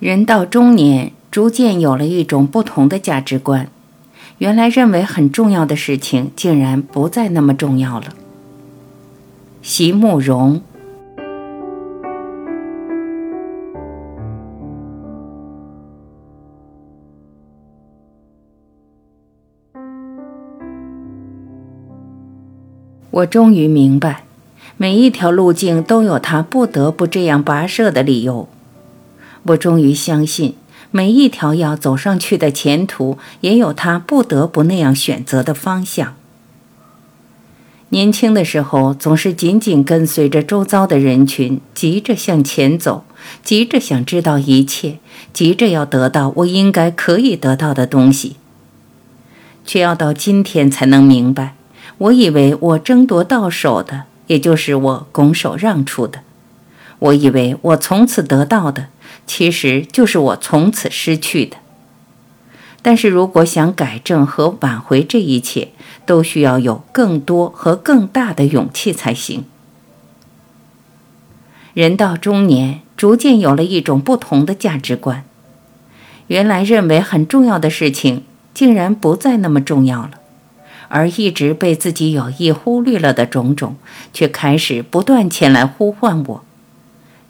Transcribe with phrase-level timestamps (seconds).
[0.00, 3.68] 人到中年，逐渐有了一种不同的价值观。
[4.38, 8.06] 原来认为很重要的事情，竟然不再那么重要了。
[9.62, 10.60] 席慕容，
[23.10, 24.24] 我终于明白，
[24.76, 28.48] 每一条路径都有它不得不这样跋涉的理由。
[29.44, 30.54] 我终于相信，
[30.90, 36.14] 每一条要走上去的前途，也有他不得不那样选择的方向。
[37.90, 43.04] 年轻的时候，总是紧紧跟随着周遭的人群，急着向前走，
[43.42, 44.98] 急着想知道一切，
[45.32, 48.36] 急着要得到我应该可以得到的东西。
[49.64, 51.54] 却要到今天才能明白，
[51.98, 56.20] 我以为我争夺到手的，也就是我拱手让出的；
[56.98, 58.88] 我以为我从此得到的。
[59.26, 61.56] 其实就是我从此失去的。
[62.82, 65.68] 但是如果想改正和挽回这一切，
[66.04, 69.44] 都需要有更多和更大的勇气才行。
[71.72, 75.24] 人到中年，逐渐有了一种不同的价值观。
[76.26, 80.12] 原来认为很重要的事情，竟然不再那么重要了，
[80.88, 83.76] 而一直被自己有意忽略了的种种，
[84.12, 86.44] 却开始不断前来呼唤我。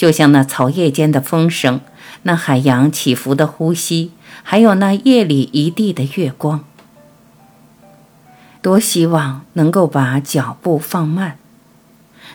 [0.00, 1.82] 就像那草叶间的风声，
[2.22, 4.12] 那海洋起伏的呼吸，
[4.42, 6.64] 还有那夜里一地的月光。
[8.62, 11.36] 多希望能够把脚步放慢，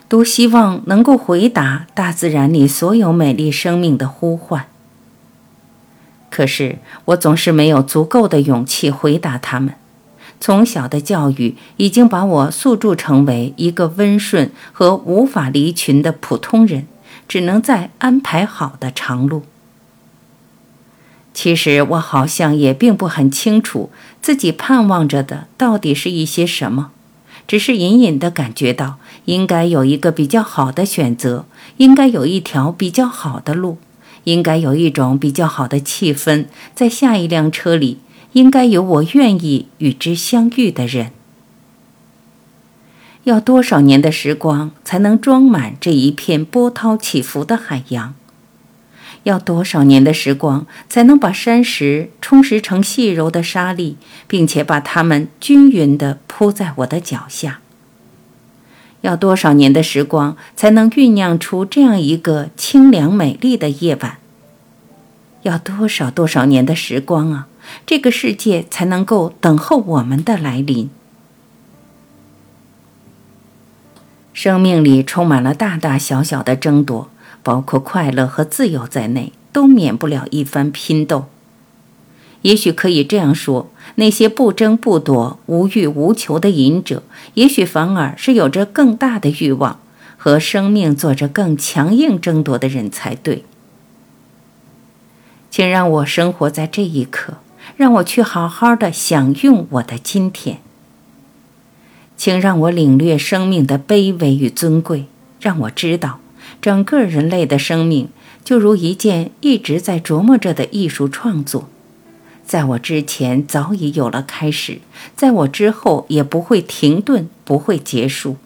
[0.08, 4.68] 多希望能够回答大自然里所有美丽生命的呼唤。
[6.30, 9.74] 可是我总是没有足够的勇气回答他们。
[10.40, 16.86] 从小的教育已经把我塑铸成为一个温顺和无法离群的普通人。
[17.28, 19.44] 只能在安排好的长路。
[21.34, 23.90] 其实我好像也并不很清楚
[24.22, 26.92] 自己盼望着的到底是一些什么，
[27.46, 31.46] 只是隐隐的感觉到应该有一个比较好的选择，
[31.78, 33.78] 应该有一条比较好的路，
[34.24, 38.00] 应该有一种比较好的气氛，在下一辆车里
[38.32, 41.12] 应该有我愿意与之相遇的人。
[43.26, 48.14] 要多少年的时光才能装满这一片波涛起伏的海洋？
[49.24, 53.98] 要多少年的时光才能把山石充实成细柔的沙粒，
[54.28, 57.62] 并且把它们均匀地铺在我的脚下？
[59.02, 64.18] 要多少年的时光才能酝酿出这样一个清凉美丽的夜晚？
[65.42, 67.48] 要多少多少年的时光啊，
[67.88, 70.92] 这个世界才能够等候我们的来临？
[74.36, 77.10] 生命里充满了大大小小的争夺，
[77.42, 81.28] 包括快乐和自由在内，都免不了一番拼斗。
[82.42, 87.02] 也许可以这样说：那些不争不夺、无欲无求的隐者，
[87.36, 89.80] 也许反而是有着更大的欲望，
[90.18, 93.46] 和生命做着更强硬争夺的人才对。
[95.50, 97.36] 请让我生活在这一刻，
[97.78, 100.60] 让我去好好的享用我的今天。
[102.18, 105.06] 请让我领略生命的卑微与尊贵，
[105.40, 106.20] 让我知道，
[106.62, 108.10] 整个人类的生命
[108.44, 111.70] 就如一件一直在琢磨着的艺术创作，
[112.46, 114.80] 在我之前早已有了开始，
[115.16, 118.38] 在我之后也不会停顿，不会结束。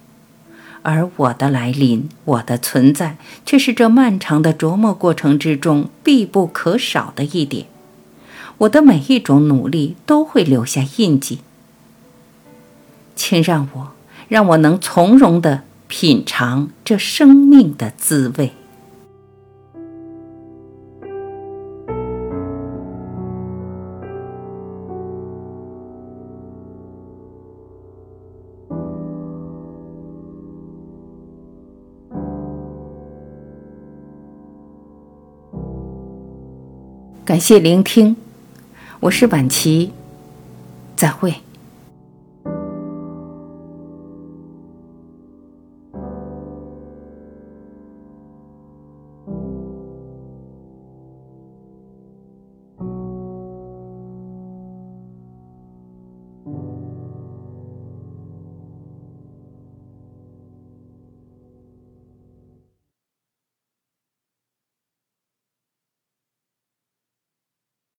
[0.82, 7.66] 而我的来临，我的存在，却是这漫长的琢磨过程之中必不可少的一点。
[8.60, 11.40] 我的每一种努力都会留下印记。
[13.20, 13.92] 请让我，
[14.30, 18.54] 让我能从容的品尝这生命的滋味。
[37.26, 38.16] 感谢聆听，
[39.02, 39.92] 我是婉琪，
[40.96, 41.36] 再会。